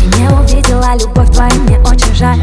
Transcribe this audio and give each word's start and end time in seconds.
Ты 0.00 0.06
не 0.18 0.28
увидела 0.30 0.96
любовь 0.96 1.30
твою, 1.30 1.52
мне 1.64 1.78
очень 1.80 2.14
жаль. 2.14 2.39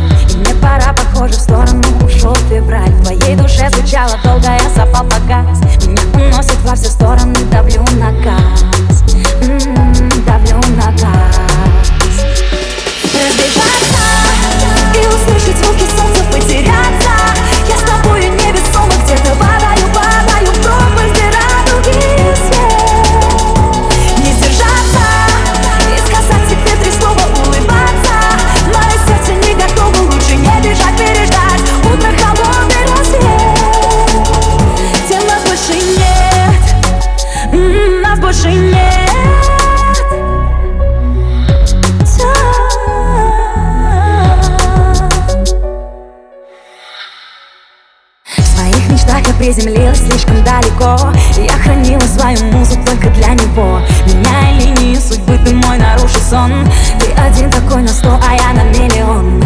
Приземлилась 49.47 49.99
слишком 49.99 50.43
далеко. 50.43 50.97
Я 51.37 51.53
хранила 51.63 52.01
свою 52.01 52.37
музу 52.51 52.75
только 52.85 53.09
для 53.11 53.29
него. 53.29 53.79
Меняя 54.05 54.59
линии 54.59 54.95
судьбы, 54.95 55.37
ты 55.37 55.53
мой 55.53 55.77
нарушил 55.77 56.19
сон. 56.19 56.51
Ты 56.99 57.13
один 57.13 57.49
такой 57.49 57.81
на 57.81 57.87
сто, 57.87 58.19
а 58.21 58.35
я 58.35 58.51
на 58.51 58.63
миллион. 58.63 59.41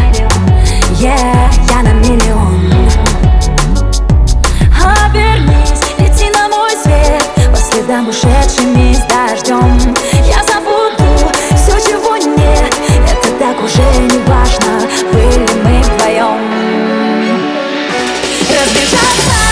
Yeah, 0.93 1.51
я 1.69 1.83
на 1.83 1.93
миллион. 1.93 2.73
Обернись, 5.05 5.81
лети 5.99 6.31
на 6.31 6.47
мой 6.49 6.71
свет. 6.81 7.23
По 7.51 7.57
следам 7.57 8.09
ушедшими 8.09 8.95
с 8.95 9.03
дождем. 9.05 9.95
Я 10.25 10.43
забуду 10.43 11.31
все, 11.55 11.79
чего 11.79 12.17
нет. 12.17 12.73
Это 13.07 13.27
так 13.37 13.63
уже 13.63 13.83
не 13.99 14.17
важно. 14.25 14.81
Были 15.11 15.47
мы 15.63 15.81
вдвоем 15.83 16.39
Разбежаться 18.49 19.50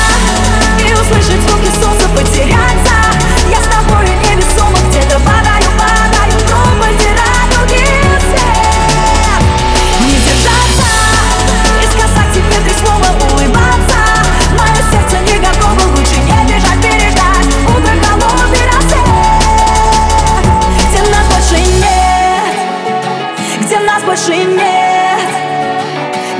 больше 24.10 24.44
нет? 24.44 25.20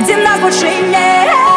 Где 0.00 0.16
нас 0.16 0.38
больше 0.40 0.66
нет 0.66 1.49